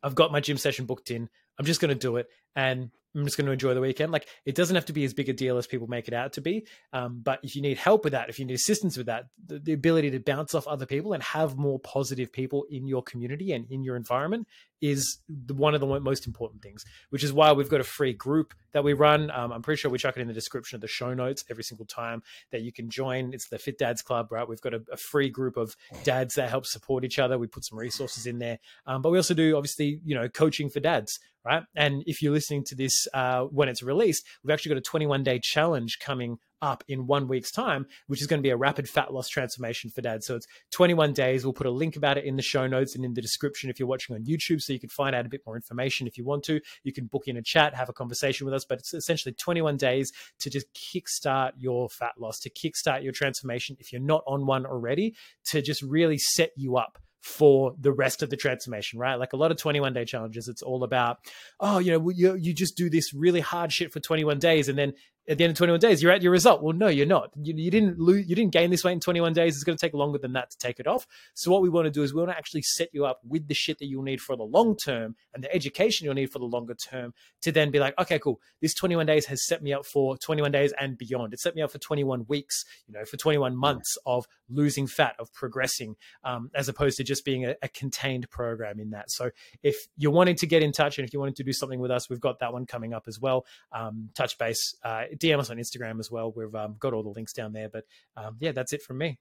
[0.01, 1.29] I've got my gym session booked in.
[1.61, 2.27] I'm just going to do it.
[2.55, 4.11] And I'm just going to enjoy the weekend.
[4.11, 6.33] Like it doesn't have to be as big a deal as people make it out
[6.33, 6.65] to be.
[6.93, 9.59] Um, but if you need help with that, if you need assistance with that, the,
[9.59, 13.51] the, ability to bounce off other people and have more positive people in your community
[13.51, 14.47] and in your environment
[14.81, 16.85] is the, one of the most important things.
[17.09, 19.29] Which is why we've got a free group that we run.
[19.31, 21.63] Um, I'm pretty sure we chuck it in the description of the show notes every
[21.63, 23.33] single time that you can join.
[23.33, 24.47] It's the Fit Dads Club, right?
[24.47, 27.37] We've got a, a free group of dads that help support each other.
[27.37, 30.69] We put some resources in there, um, but we also do obviously you know coaching
[30.69, 31.63] for dads right?
[31.75, 35.23] And if you're listening to this uh, when it's released, we've actually got a 21
[35.23, 38.87] day challenge coming up in one week's time, which is going to be a rapid
[38.87, 40.23] fat loss transformation for dad.
[40.23, 41.43] So it's 21 days.
[41.43, 43.79] We'll put a link about it in the show notes and in the description if
[43.79, 46.23] you're watching on YouTube, so you can find out a bit more information if you
[46.23, 46.61] want to.
[46.83, 49.77] You can book in a chat, have a conversation with us, but it's essentially 21
[49.77, 54.45] days to just kickstart your fat loss, to kickstart your transformation if you're not on
[54.45, 59.15] one already, to just really set you up for the rest of the transformation, right?
[59.15, 61.17] Like a lot of 21 day challenges, it's all about,
[61.59, 64.77] oh, you know, you, you just do this really hard shit for 21 days and
[64.77, 64.93] then
[65.29, 66.63] at the end of 21 days, you're at your result.
[66.63, 67.31] Well, no, you're not.
[67.41, 69.55] You, you, didn't lose, you didn't gain this weight in 21 days.
[69.55, 71.05] It's going to take longer than that to take it off.
[71.35, 73.47] So what we want to do is we want to actually set you up with
[73.47, 76.39] the shit that you'll need for the long term and the education you'll need for
[76.39, 78.39] the longer term to then be like, okay, cool.
[78.61, 81.33] This 21 days has set me up for 21 days and beyond.
[81.33, 85.15] It set me up for 21 weeks, you know, for 21 months of losing fat,
[85.19, 89.11] of progressing, um, as opposed to just being a, a contained program in that.
[89.11, 89.29] So
[89.61, 91.91] if you're wanting to get in touch and if you wanted to do something with
[91.91, 93.45] us, we've got that one coming up as well.
[93.71, 94.75] Um, touch base.
[94.83, 96.31] Uh, DM us on Instagram as well.
[96.35, 97.69] We've um, got all the links down there.
[97.69, 97.85] But
[98.17, 99.19] um, yeah, that's it from me.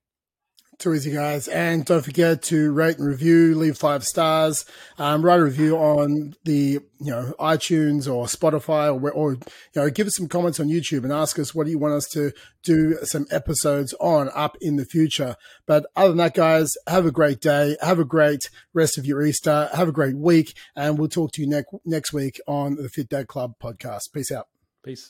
[0.78, 1.46] Too easy, guys.
[1.48, 4.64] And don't forget to rate and review, leave five stars,
[4.98, 9.40] um, write a review on the you know iTunes or Spotify, or, or you
[9.74, 12.06] know give us some comments on YouTube and ask us what do you want us
[12.12, 12.32] to
[12.62, 15.36] do some episodes on up in the future.
[15.66, 19.20] But other than that, guys, have a great day, have a great rest of your
[19.22, 22.88] Easter, have a great week, and we'll talk to you next next week on the
[22.88, 24.12] Fit Dad Club podcast.
[24.14, 24.46] Peace out.
[24.82, 25.08] Peace.